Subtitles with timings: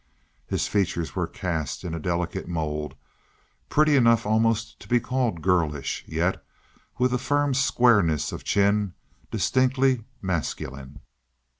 [0.47, 2.95] His features were cast in a delicate mold,
[3.69, 6.43] pretty enough almost to be called girlish, yet
[6.97, 8.93] with a firm squareness of chin
[9.29, 11.01] distinctly masculine.